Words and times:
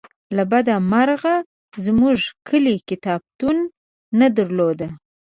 له 0.35 0.43
بده 0.51 0.75
مرغه 0.91 1.35
زمونږ 1.85 2.19
کلي 2.47 2.75
کتابتون 2.89 3.57
نه 4.19 4.27
درلوده 4.37 4.87